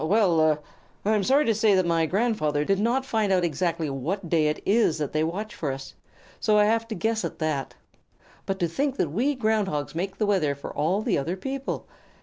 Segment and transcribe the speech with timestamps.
[0.01, 0.09] "Ahem!
[0.09, 0.59] Well er!
[1.05, 4.47] I am sorry to say that my grandfather did not find out exactly what day
[4.47, 5.93] it is that they watch for us,
[6.39, 7.75] so I have to guess at that.
[8.47, 11.85] But to think that we Ground Hogs make the weather for all the other people!